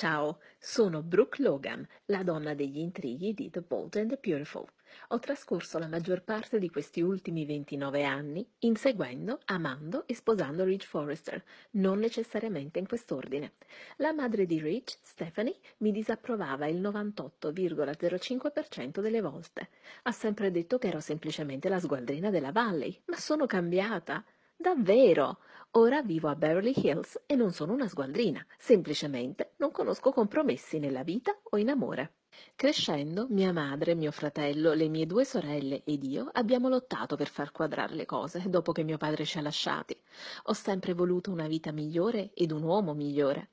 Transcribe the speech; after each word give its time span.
Ciao, 0.00 0.38
sono 0.58 1.02
Brooke 1.02 1.42
Logan, 1.42 1.86
la 2.06 2.22
donna 2.22 2.54
degli 2.54 2.78
intrighi 2.78 3.34
di 3.34 3.50
The 3.50 3.60
Bold 3.60 3.96
and 3.96 4.08
the 4.08 4.18
Beautiful. 4.18 4.64
Ho 5.08 5.18
trascorso 5.18 5.78
la 5.78 5.88
maggior 5.88 6.22
parte 6.22 6.58
di 6.58 6.70
questi 6.70 7.02
ultimi 7.02 7.44
29 7.44 8.02
anni 8.02 8.50
inseguendo, 8.60 9.40
amando 9.44 10.06
e 10.06 10.14
sposando 10.14 10.64
Ridge 10.64 10.86
Forrester, 10.86 11.44
non 11.72 11.98
necessariamente 11.98 12.78
in 12.78 12.88
quest'ordine. 12.88 13.52
La 13.96 14.14
madre 14.14 14.46
di 14.46 14.58
Ridge, 14.58 14.96
Stephanie, 15.02 15.58
mi 15.80 15.92
disapprovava 15.92 16.66
il 16.66 16.80
98,05% 16.80 19.00
delle 19.00 19.20
volte. 19.20 19.68
Ha 20.04 20.12
sempre 20.12 20.50
detto 20.50 20.78
che 20.78 20.88
ero 20.88 21.00
semplicemente 21.00 21.68
la 21.68 21.78
sgualdrina 21.78 22.30
della 22.30 22.52
Valley, 22.52 23.02
ma 23.04 23.18
sono 23.18 23.44
cambiata. 23.44 24.24
Davvero! 24.60 25.38
Ora 25.78 26.02
vivo 26.02 26.28
a 26.28 26.34
Beverly 26.34 26.74
Hills 26.76 27.18
e 27.24 27.34
non 27.34 27.50
sono 27.50 27.72
una 27.72 27.88
sgualdrina, 27.88 28.44
semplicemente 28.58 29.54
non 29.56 29.70
conosco 29.70 30.12
compromessi 30.12 30.78
nella 30.78 31.02
vita 31.02 31.34
o 31.44 31.56
in 31.56 31.70
amore. 31.70 32.16
Crescendo, 32.56 33.26
mia 33.30 33.54
madre, 33.54 33.94
mio 33.94 34.10
fratello, 34.10 34.74
le 34.74 34.88
mie 34.88 35.06
due 35.06 35.24
sorelle 35.24 35.82
ed 35.84 36.04
io 36.04 36.28
abbiamo 36.30 36.68
lottato 36.68 37.16
per 37.16 37.28
far 37.28 37.52
quadrare 37.52 37.94
le 37.94 38.04
cose 38.04 38.50
dopo 38.50 38.72
che 38.72 38.82
mio 38.82 38.98
padre 38.98 39.24
ci 39.24 39.38
ha 39.38 39.40
lasciati. 39.40 39.98
Ho 40.44 40.52
sempre 40.52 40.92
voluto 40.92 41.30
una 41.30 41.46
vita 41.46 41.72
migliore 41.72 42.30
ed 42.34 42.50
un 42.50 42.62
uomo 42.62 42.92
migliore. 42.92 43.52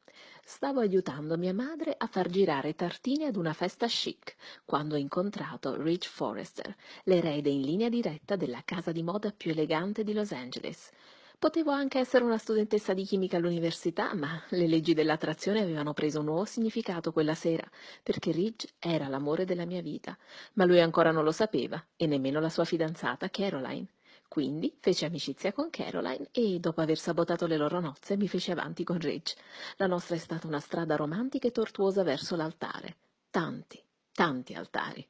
Stavo 0.50 0.80
aiutando 0.80 1.38
mia 1.38 1.54
madre 1.54 1.94
a 1.98 2.08
far 2.08 2.30
girare 2.30 2.74
tartine 2.74 3.26
ad 3.26 3.36
una 3.36 3.52
festa 3.52 3.86
chic 3.88 4.38
quando 4.64 4.96
ho 4.96 4.98
incontrato 4.98 5.76
Rich 5.76 6.08
Forrester, 6.08 6.74
l'erede 7.04 7.50
in 7.50 7.64
linea 7.64 7.90
diretta 7.90 8.38
della 8.38 8.62
casa 8.64 8.94
di 8.94 9.04
moda 9.04 9.34
più 9.36 9.52
elegante 9.52 10.06
di 10.06 10.14
Los 10.14 10.32
Angeles. 10.32 10.90
Potevo 11.38 11.72
anche 11.72 12.00
essere 12.00 12.24
una 12.24 12.38
studentessa 12.38 12.94
di 12.94 13.04
chimica 13.04 13.36
all'università, 13.36 14.14
ma 14.14 14.42
le 14.52 14.68
leggi 14.68 14.94
dell'attrazione 14.94 15.60
avevano 15.60 15.92
preso 15.92 16.20
un 16.20 16.26
nuovo 16.28 16.46
significato 16.46 17.12
quella 17.12 17.36
sera, 17.36 17.70
perché 18.02 18.32
Ridge 18.32 18.70
era 18.80 19.10
l'amore 19.10 19.44
della 19.44 19.66
mia 19.66 19.82
vita, 19.82 20.18
ma 20.54 20.64
lui 20.64 20.80
ancora 20.80 21.12
non 21.12 21.26
lo 21.26 21.34
sapeva, 21.34 21.86
e 21.98 22.08
nemmeno 22.08 22.40
la 22.40 22.50
sua 22.50 22.64
fidanzata 22.64 23.30
Caroline. 23.30 23.97
Quindi 24.28 24.76
fece 24.80 25.06
amicizia 25.06 25.54
con 25.54 25.70
Caroline 25.70 26.28
e, 26.32 26.60
dopo 26.60 26.82
aver 26.82 26.98
sabotato 26.98 27.48
le 27.48 27.58
loro 27.58 27.80
nozze, 27.80 28.18
mi 28.18 28.28
fece 28.28 28.52
avanti 28.52 28.84
con 28.84 29.00
Ridge. 29.00 29.36
La 29.78 29.88
nostra 29.88 30.16
è 30.16 30.20
stata 30.20 30.48
una 30.48 30.60
strada 30.60 30.96
romantica 30.96 31.48
e 31.48 31.52
tortuosa 31.52 32.04
verso 32.04 32.36
l'altare. 32.36 32.98
Tanti, 33.30 33.82
tanti 34.12 34.54
altari. 34.54 35.08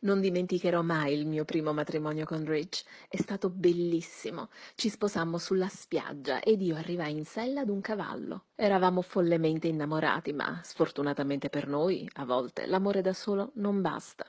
Non 0.00 0.20
dimenticherò 0.20 0.82
mai 0.82 1.14
il 1.14 1.26
mio 1.26 1.44
primo 1.44 1.72
matrimonio 1.72 2.24
con 2.26 2.44
Rich. 2.44 2.84
È 3.08 3.16
stato 3.16 3.48
bellissimo. 3.48 4.50
Ci 4.74 4.88
sposammo 4.88 5.38
sulla 5.38 5.68
spiaggia 5.68 6.40
ed 6.40 6.60
io 6.60 6.76
arrivai 6.76 7.12
in 7.12 7.24
sella 7.24 7.60
ad 7.60 7.68
un 7.68 7.80
cavallo. 7.80 8.46
Eravamo 8.54 9.00
follemente 9.00 9.68
innamorati, 9.68 10.32
ma 10.32 10.60
sfortunatamente 10.62 11.48
per 11.48 11.68
noi, 11.68 12.08
a 12.14 12.24
volte, 12.24 12.66
l'amore 12.66 13.00
da 13.00 13.12
solo 13.12 13.52
non 13.54 13.80
basta. 13.80 14.26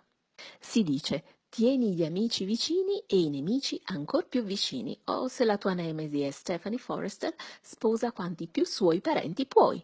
Si 0.59 0.83
dice 0.83 1.23
Tieni 1.53 1.93
gli 1.93 2.03
amici 2.03 2.45
vicini 2.45 3.03
e 3.05 3.15
i 3.15 3.29
nemici 3.29 3.79
ancor 3.83 4.25
più 4.27 4.41
vicini, 4.41 4.99
o 5.03 5.27
se 5.27 5.45
la 5.45 5.59
tua 5.59 5.75
nemesi 5.75 6.21
è 6.21 6.31
Stephanie 6.31 6.79
Forrester, 6.79 7.31
sposa 7.61 8.11
quanti 8.11 8.47
più 8.47 8.65
suoi 8.65 9.01
parenti 9.01 9.45
puoi. 9.45 9.79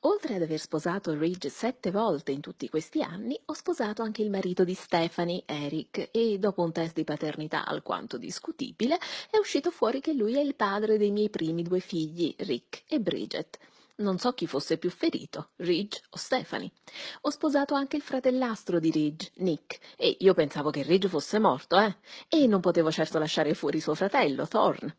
Oltre 0.00 0.34
ad 0.34 0.42
aver 0.42 0.58
sposato 0.58 1.16
Ridge 1.16 1.48
sette 1.48 1.92
volte 1.92 2.32
in 2.32 2.40
tutti 2.40 2.68
questi 2.68 3.02
anni, 3.02 3.40
ho 3.44 3.52
sposato 3.52 4.02
anche 4.02 4.20
il 4.22 4.30
marito 4.30 4.64
di 4.64 4.74
Stephanie, 4.74 5.44
Eric, 5.46 6.08
e 6.10 6.40
dopo 6.40 6.62
un 6.62 6.72
test 6.72 6.94
di 6.94 7.04
paternità 7.04 7.64
alquanto 7.66 8.18
discutibile, 8.18 8.98
è 9.30 9.36
uscito 9.36 9.70
fuori 9.70 10.00
che 10.00 10.14
lui 10.14 10.34
è 10.34 10.40
il 10.40 10.56
padre 10.56 10.98
dei 10.98 11.12
miei 11.12 11.30
primi 11.30 11.62
due 11.62 11.78
figli, 11.78 12.34
Rick 12.38 12.82
e 12.88 12.98
Bridget. 12.98 13.60
Non 14.02 14.18
so 14.18 14.32
chi 14.32 14.48
fosse 14.48 14.78
più 14.78 14.90
ferito, 14.90 15.50
Ridge 15.58 16.00
o 16.10 16.16
Stephanie. 16.16 16.72
Ho 17.20 17.30
sposato 17.30 17.74
anche 17.74 17.94
il 17.94 18.02
fratellastro 18.02 18.80
di 18.80 18.90
Ridge, 18.90 19.30
Nick, 19.36 19.78
e 19.96 20.16
io 20.18 20.34
pensavo 20.34 20.70
che 20.70 20.82
Ridge 20.82 21.08
fosse 21.08 21.38
morto, 21.38 21.78
eh? 21.78 21.96
E 22.28 22.48
non 22.48 22.60
potevo 22.60 22.90
certo 22.90 23.20
lasciare 23.20 23.54
fuori 23.54 23.80
suo 23.80 23.94
fratello, 23.94 24.48
Thorn. 24.48 24.92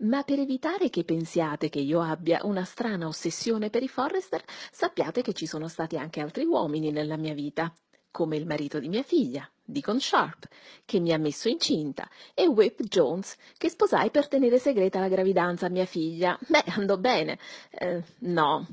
Ma 0.00 0.22
per 0.24 0.40
evitare 0.40 0.90
che 0.90 1.04
pensiate 1.04 1.70
che 1.70 1.80
io 1.80 2.02
abbia 2.02 2.40
una 2.42 2.64
strana 2.64 3.06
ossessione 3.06 3.70
per 3.70 3.82
i 3.82 3.88
Forrester, 3.88 4.44
sappiate 4.70 5.22
che 5.22 5.32
ci 5.32 5.46
sono 5.46 5.66
stati 5.66 5.96
anche 5.96 6.20
altri 6.20 6.44
uomini 6.44 6.90
nella 6.90 7.16
mia 7.16 7.32
vita, 7.32 7.72
come 8.14 8.36
il 8.36 8.46
marito 8.46 8.78
di 8.78 8.88
mia 8.88 9.02
figlia, 9.02 9.50
Deacon 9.64 9.98
Sharp, 9.98 10.46
che 10.84 11.00
mi 11.00 11.12
ha 11.12 11.18
messo 11.18 11.48
incinta, 11.48 12.08
e 12.32 12.46
Whip 12.46 12.80
Jones, 12.84 13.34
che 13.58 13.68
sposai 13.68 14.10
per 14.10 14.28
tenere 14.28 14.60
segreta 14.60 15.00
la 15.00 15.08
gravidanza 15.08 15.66
a 15.66 15.68
mia 15.68 15.84
figlia. 15.84 16.38
Beh, 16.46 16.62
andò 16.76 16.96
bene. 16.96 17.40
Eh, 17.70 18.04
no. 18.20 18.68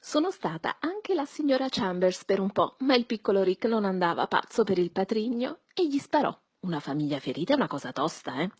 Sono 0.00 0.30
stata 0.30 0.78
anche 0.80 1.12
la 1.12 1.26
signora 1.26 1.66
Chambers 1.68 2.24
per 2.24 2.40
un 2.40 2.50
po', 2.50 2.76
ma 2.78 2.94
il 2.94 3.04
piccolo 3.04 3.42
Rick 3.42 3.66
non 3.66 3.84
andava 3.84 4.26
pazzo 4.28 4.64
per 4.64 4.78
il 4.78 4.90
patrigno 4.90 5.58
e 5.74 5.86
gli 5.86 5.98
sparò. 5.98 6.34
Una 6.66 6.80
famiglia 6.80 7.20
ferita 7.20 7.52
è 7.52 7.56
una 7.56 7.68
cosa 7.68 7.92
tosta, 7.92 8.40
eh? 8.40 8.50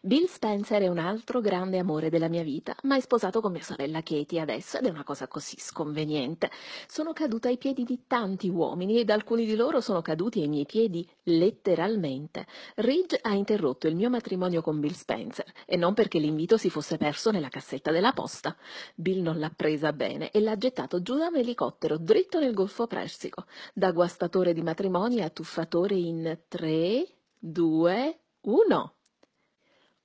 Bill 0.00 0.24
Spencer 0.24 0.80
è 0.80 0.88
un 0.88 0.96
altro 0.96 1.42
grande 1.42 1.76
amore 1.76 2.08
della 2.08 2.28
mia 2.28 2.42
vita, 2.42 2.74
ma 2.84 2.96
è 2.96 3.00
sposato 3.00 3.42
con 3.42 3.52
mia 3.52 3.60
sorella 3.60 4.02
Katie 4.02 4.40
adesso 4.40 4.78
ed 4.78 4.86
è 4.86 4.88
una 4.88 5.04
cosa 5.04 5.28
così 5.28 5.56
sconveniente. 5.58 6.50
Sono 6.88 7.12
caduta 7.12 7.48
ai 7.48 7.58
piedi 7.58 7.84
di 7.84 8.04
tanti 8.06 8.48
uomini 8.48 8.98
ed 8.98 9.10
alcuni 9.10 9.44
di 9.44 9.56
loro 9.56 9.82
sono 9.82 10.00
caduti 10.00 10.40
ai 10.40 10.48
miei 10.48 10.64
piedi 10.64 11.06
letteralmente. 11.24 12.46
Ridge 12.76 13.18
ha 13.20 13.34
interrotto 13.34 13.88
il 13.88 13.94
mio 13.94 14.08
matrimonio 14.08 14.62
con 14.62 14.80
Bill 14.80 14.94
Spencer 14.94 15.52
e 15.66 15.76
non 15.76 15.92
perché 15.92 16.18
l'invito 16.18 16.56
si 16.56 16.70
fosse 16.70 16.96
perso 16.96 17.30
nella 17.30 17.50
cassetta 17.50 17.92
della 17.92 18.14
posta. 18.14 18.56
Bill 18.94 19.20
non 19.20 19.38
l'ha 19.38 19.52
presa 19.54 19.92
bene 19.92 20.30
e 20.30 20.40
l'ha 20.40 20.56
gettato 20.56 21.02
giù 21.02 21.18
da 21.18 21.26
un 21.26 21.36
elicottero 21.36 21.98
dritto 21.98 22.40
nel 22.40 22.54
Golfo 22.54 22.86
Persico, 22.86 23.44
da 23.74 23.92
guastatore 23.92 24.54
di 24.54 24.62
matrimoni 24.62 25.20
a 25.20 25.28
tuffatore 25.28 25.94
in 25.94 26.38
tre 26.48 27.06
2, 27.42 28.14
1. 28.42 28.90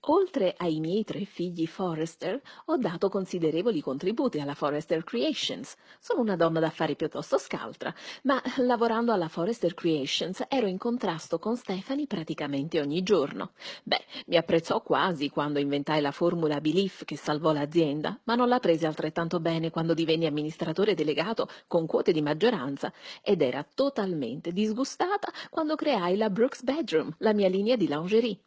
Oltre 0.07 0.53
ai 0.57 0.79
miei 0.79 1.03
tre 1.03 1.25
figli 1.25 1.65
Forrester, 1.65 2.39
ho 2.65 2.77
dato 2.77 3.09
considerevoli 3.09 3.81
contributi 3.81 4.39
alla 4.39 4.53
Forrester 4.53 5.03
Creations. 5.03 5.75
Sono 5.99 6.21
una 6.21 6.35
donna 6.35 6.59
d'affari 6.59 6.95
piuttosto 6.95 7.39
scaltra, 7.39 7.91
ma 8.23 8.39
lavorando 8.57 9.11
alla 9.11 9.29
Forrester 9.29 9.73
Creations 9.73 10.43
ero 10.47 10.67
in 10.67 10.77
contrasto 10.77 11.39
con 11.39 11.57
Stephanie 11.57 12.05
praticamente 12.05 12.79
ogni 12.79 13.01
giorno. 13.01 13.53
Beh, 13.81 14.05
mi 14.27 14.37
apprezzò 14.37 14.83
quasi 14.83 15.29
quando 15.29 15.57
inventai 15.57 16.01
la 16.01 16.11
formula 16.11 16.61
Belief 16.61 17.03
che 17.03 17.17
salvò 17.17 17.51
l'azienda, 17.51 18.19
ma 18.25 18.35
non 18.35 18.47
la 18.47 18.59
prese 18.59 18.85
altrettanto 18.85 19.39
bene 19.39 19.71
quando 19.71 19.95
divenni 19.95 20.27
amministratore 20.27 20.93
delegato 20.93 21.49
con 21.65 21.87
quote 21.87 22.11
di 22.11 22.21
maggioranza 22.21 22.93
ed 23.23 23.41
era 23.41 23.65
totalmente 23.73 24.51
disgustata 24.51 25.31
quando 25.49 25.73
creai 25.73 26.15
la 26.15 26.29
Brooks 26.29 26.61
Bedroom, 26.61 27.11
la 27.19 27.33
mia 27.33 27.49
linea 27.49 27.75
di 27.75 27.87
lingerie. 27.87 28.37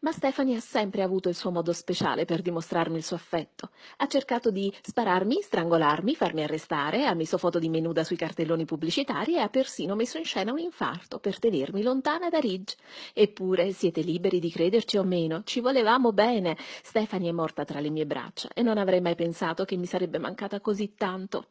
Ma 0.00 0.12
Stephanie 0.12 0.56
ha 0.56 0.60
sempre 0.60 1.04
avuto 1.06 1.28
il 1.28 1.34
suo 1.34 1.50
modo 1.50 1.72
speciale 1.72 2.24
per 2.24 2.42
dimostrarmi 2.42 2.96
il 2.96 3.04
suo 3.04 3.16
affetto. 3.16 3.70
Ha 3.96 4.06
cercato 4.06 4.50
di 4.50 4.72
spararmi, 4.82 5.40
strangolarmi, 5.40 6.14
farmi 6.14 6.42
arrestare, 6.42 7.06
ha 7.06 7.14
messo 7.14 7.38
foto 7.38 7.58
di 7.58 7.68
me 7.68 7.80
nuda 7.80 8.04
sui 8.04 8.16
cartelloni 8.16 8.64
pubblicitari 8.64 9.36
e 9.36 9.38
ha 9.40 9.48
persino 9.48 9.94
messo 9.94 10.18
in 10.18 10.24
scena 10.24 10.52
un 10.52 10.58
infarto 10.58 11.18
per 11.18 11.38
tenermi 11.38 11.82
lontana 11.82 12.28
da 12.28 12.38
Ridge. 12.38 12.76
Eppure 13.14 13.72
siete 13.72 14.02
liberi 14.02 14.38
di 14.38 14.50
crederci 14.50 14.98
o 14.98 15.04
meno, 15.04 15.42
ci 15.44 15.60
volevamo 15.60 16.12
bene. 16.12 16.56
Stephanie 16.82 17.30
è 17.30 17.32
morta 17.32 17.64
tra 17.64 17.80
le 17.80 17.90
mie 17.90 18.06
braccia 18.06 18.50
e 18.52 18.62
non 18.62 18.76
avrei 18.76 19.00
mai 19.00 19.14
pensato 19.14 19.64
che 19.64 19.76
mi 19.76 19.86
sarebbe 19.86 20.18
mancata 20.18 20.60
così 20.60 20.94
tanto. 20.94 21.46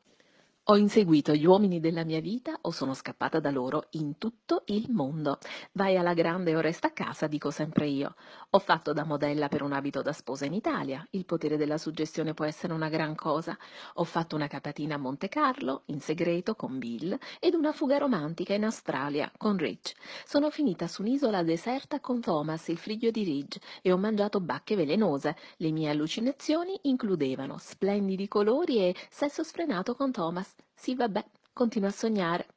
Ho 0.68 0.78
inseguito 0.78 1.36
gli 1.36 1.46
uomini 1.46 1.80
della 1.80 2.04
mia 2.04 2.20
vita 2.20 2.58
o 2.62 2.72
sono 2.72 2.96
scappata 2.96 3.40
da 3.40 3.52
loro 3.52 3.86
in 3.92 4.18
tutto 4.18 4.64
il 4.66 4.90
mondo. 4.90 5.38
Vai 5.74 5.96
alla 5.96 6.16
grande 6.16 6.56
o 6.56 6.60
resta 6.60 6.88
a 6.88 6.92
casa, 6.92 7.28
dico 7.28 7.52
sempre 7.52 7.86
io. 7.86 8.16
Ho 8.50 8.58
fatto 8.58 8.92
da 8.92 9.04
modella 9.04 9.48
per 9.48 9.62
un 9.62 9.74
abito 9.74 10.02
da 10.02 10.12
sposa 10.12 10.46
in 10.46 10.54
Italia. 10.54 11.06
Il 11.12 11.26
potere 11.26 11.58
della 11.58 11.78
suggestione 11.78 12.34
può 12.34 12.46
essere 12.46 12.74
una 12.74 12.90
gran 12.90 13.14
cosa. 13.14 13.56
Ho 13.96 14.04
fatto 14.06 14.36
una 14.36 14.48
capatina 14.48 14.96
a 14.96 14.98
Monte 14.98 15.30
Carlo, 15.30 15.84
in 15.86 16.02
segreto, 16.02 16.56
con 16.56 16.80
Bill, 16.80 17.16
ed 17.40 17.54
una 17.54 17.72
fuga 17.72 18.00
romantica 18.00 18.56
in 18.56 18.64
Australia, 18.64 19.32
con 19.38 19.58
Ridge. 19.58 19.94
Sono 20.26 20.50
finita 20.50 20.88
su 20.88 21.04
un'isola 21.04 21.44
deserta 21.44 22.00
con 22.00 22.22
Thomas, 22.22 22.70
il 22.70 22.80
figlio 22.80 23.12
di 23.12 23.24
Ridge, 23.24 23.60
e 23.84 23.92
ho 23.92 23.98
mangiato 23.98 24.42
bacche 24.42 24.76
velenose. 24.76 25.36
Le 25.58 25.70
mie 25.70 25.92
allucinazioni 25.92 26.76
includevano 26.84 27.58
splendidi 27.60 28.28
colori 28.28 28.80
e 28.80 28.96
sesso 29.12 29.44
sfrenato 29.44 29.94
con 29.94 30.12
Thomas. 30.12 30.55
Sì, 30.76 30.94
vabbè, 30.94 31.26
continuo 31.54 31.90
a 31.90 31.92
sognare. 31.92 32.48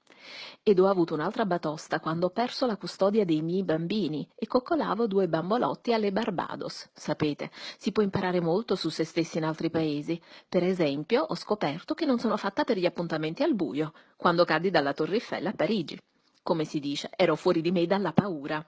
Ed 0.62 0.78
ho 0.80 0.88
avuto 0.88 1.14
un'altra 1.14 1.46
batosta 1.46 2.00
quando 2.00 2.26
ho 2.26 2.30
perso 2.30 2.66
la 2.66 2.76
custodia 2.76 3.24
dei 3.24 3.40
miei 3.40 3.62
bambini 3.62 4.28
e 4.34 4.46
coccolavo 4.46 5.06
due 5.06 5.28
bambolotti 5.28 5.92
alle 5.92 6.12
Barbados. 6.12 6.90
Sapete, 6.92 7.50
si 7.78 7.92
può 7.92 8.02
imparare 8.02 8.40
molto 8.40 8.74
su 8.74 8.90
se 8.90 9.04
stessi 9.04 9.38
in 9.38 9.44
altri 9.44 9.70
paesi. 9.70 10.20
Per 10.46 10.62
esempio, 10.62 11.22
ho 11.22 11.34
scoperto 11.34 11.94
che 11.94 12.04
non 12.04 12.18
sono 12.18 12.36
fatta 12.36 12.64
per 12.64 12.76
gli 12.76 12.86
appuntamenti 12.86 13.42
al 13.42 13.54
buio, 13.54 13.92
quando 14.16 14.44
caddi 14.44 14.70
dalla 14.70 14.92
Torre 14.92 15.14
Eiffel 15.14 15.46
a 15.46 15.52
Parigi. 15.52 15.98
Come 16.42 16.64
si 16.64 16.80
dice, 16.80 17.08
ero 17.16 17.36
fuori 17.36 17.62
di 17.62 17.70
me 17.70 17.86
dalla 17.86 18.12
paura. 18.12 18.62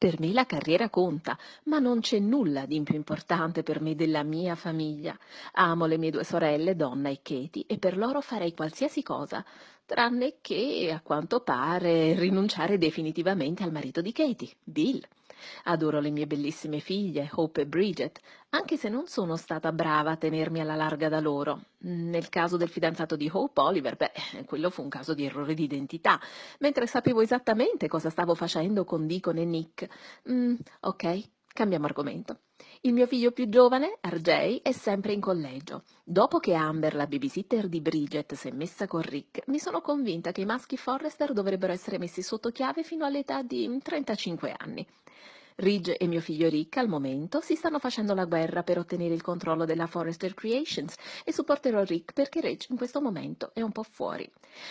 Per 0.00 0.18
me 0.18 0.32
la 0.32 0.46
carriera 0.46 0.88
conta, 0.88 1.36
ma 1.64 1.78
non 1.78 2.00
c'è 2.00 2.18
nulla 2.20 2.64
di 2.64 2.80
più 2.80 2.94
importante 2.94 3.62
per 3.62 3.82
me 3.82 3.94
della 3.94 4.22
mia 4.22 4.54
famiglia. 4.54 5.14
Amo 5.52 5.84
le 5.84 5.98
mie 5.98 6.10
due 6.10 6.24
sorelle, 6.24 6.74
Donna 6.74 7.10
e 7.10 7.20
Katie, 7.22 7.64
e 7.66 7.76
per 7.76 7.98
loro 7.98 8.22
farei 8.22 8.54
qualsiasi 8.54 9.02
cosa, 9.02 9.44
tranne 9.84 10.36
che, 10.40 10.90
a 10.90 11.02
quanto 11.02 11.40
pare, 11.40 12.14
rinunciare 12.14 12.78
definitivamente 12.78 13.62
al 13.62 13.72
marito 13.72 14.00
di 14.00 14.12
Katie, 14.12 14.54
Bill. 14.64 15.06
Adoro 15.64 16.00
le 16.00 16.10
mie 16.10 16.26
bellissime 16.26 16.80
figlie, 16.80 17.28
Hope 17.32 17.62
e 17.62 17.66
Bridget, 17.66 18.20
anche 18.50 18.76
se 18.76 18.88
non 18.88 19.06
sono 19.06 19.36
stata 19.36 19.72
brava 19.72 20.12
a 20.12 20.16
tenermi 20.16 20.60
alla 20.60 20.74
larga 20.74 21.08
da 21.08 21.20
loro. 21.20 21.62
Nel 21.80 22.28
caso 22.28 22.56
del 22.56 22.68
fidanzato 22.68 23.16
di 23.16 23.28
Hope, 23.32 23.60
Oliver, 23.60 23.96
beh, 23.96 24.44
quello 24.44 24.70
fu 24.70 24.82
un 24.82 24.88
caso 24.88 25.14
di 25.14 25.24
errore 25.24 25.54
di 25.54 25.64
identità, 25.64 26.20
mentre 26.58 26.86
sapevo 26.86 27.20
esattamente 27.20 27.88
cosa 27.88 28.10
stavo 28.10 28.34
facendo 28.34 28.84
con 28.84 29.06
Deacon 29.06 29.38
e 29.38 29.44
Nick. 29.44 29.88
Mm, 30.30 30.54
ok, 30.80 31.28
cambiamo 31.52 31.86
argomento. 31.86 32.40
Il 32.82 32.92
mio 32.92 33.06
figlio 33.06 33.32
più 33.32 33.48
giovane, 33.48 33.98
RJ, 34.00 34.62
è 34.62 34.72
sempre 34.72 35.12
in 35.12 35.20
collegio. 35.20 35.84
Dopo 36.04 36.38
che 36.38 36.54
Amber, 36.54 36.94
la 36.94 37.06
babysitter 37.06 37.68
di 37.68 37.80
Bridget, 37.80 38.34
si 38.34 38.48
è 38.48 38.52
messa 38.52 38.86
con 38.86 39.02
Rick, 39.02 39.46
mi 39.48 39.58
sono 39.58 39.80
convinta 39.80 40.32
che 40.32 40.40
i 40.40 40.46
maschi 40.46 40.76
Forrester 40.76 41.32
dovrebbero 41.32 41.72
essere 41.72 41.98
messi 41.98 42.22
sotto 42.22 42.50
chiave 42.50 42.82
fino 42.82 43.04
all'età 43.04 43.42
di 43.42 43.78
35 43.82 44.54
anni. 44.56 44.86
Ridge 45.60 45.98
e 45.98 46.06
mio 46.06 46.22
figlio 46.22 46.48
Rick 46.48 46.78
al 46.78 46.88
momento 46.88 47.42
si 47.42 47.54
stanno 47.54 47.78
facendo 47.78 48.14
la 48.14 48.24
guerra 48.24 48.62
per 48.62 48.78
ottenere 48.78 49.12
il 49.12 49.20
controllo 49.20 49.66
della 49.66 49.86
Forrester 49.86 50.32
Creations 50.32 50.94
e 51.22 51.34
supporterò 51.34 51.82
Rick 51.82 52.14
perché 52.14 52.40
Ridge 52.40 52.68
in 52.70 52.78
questo 52.78 53.02
momento 53.02 53.50
è 53.52 53.60
un 53.60 53.70
po' 53.70 53.82
fuori. 53.82 54.26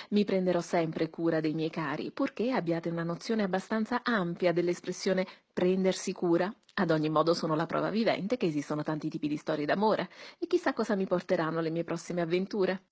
Mi 0.10 0.26
prenderò 0.26 0.62
sempre 0.62 1.12
cura 1.12 1.42
dei 1.42 1.54
miei 1.54 1.70
cari, 1.70 2.10
purché 2.10 2.50
abbiate 2.50 2.90
una 2.90 3.04
nozione 3.04 3.44
abbastanza 3.44 4.02
ampia 4.02 4.52
dell'espressione 4.52 5.28
prendersi 5.54 6.12
cura. 6.12 6.52
Ad 6.74 6.90
ogni 6.90 7.10
modo 7.10 7.36
sono 7.36 7.54
la 7.54 7.68
prova 7.68 7.92
vivente 7.92 8.36
che 8.38 8.48
esistono 8.48 8.82
tanti 8.82 9.10
tipi 9.10 9.28
di 9.28 9.38
storie 9.38 9.68
d'amore 9.68 10.10
e 10.40 10.48
chissà 10.48 10.74
cosa 10.74 10.96
mi 10.96 11.06
porteranno 11.06 11.62
le 11.62 11.70
mie 11.70 11.84
prossime 11.84 12.22
avventure. 12.22 12.86